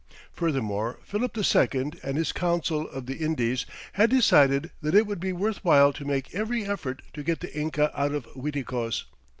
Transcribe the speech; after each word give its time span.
Furthermore, 0.33 0.97
Philip 1.03 1.37
II 1.37 1.91
and 2.01 2.17
his 2.17 2.31
Council 2.31 2.87
of 2.89 3.05
the 3.05 3.17
Indies 3.17 3.67
had 3.93 4.09
decided 4.09 4.71
that 4.81 4.95
it 4.95 5.05
would 5.05 5.19
be 5.19 5.31
worth 5.31 5.63
while 5.63 5.93
to 5.93 6.03
make 6.05 6.33
every 6.33 6.65
effort 6.65 7.03
to 7.13 7.21
get 7.21 7.39
the 7.39 7.55
Inca 7.55 7.91
out 7.93 8.11
of 8.15 8.25
Uiticos. 8.35 9.03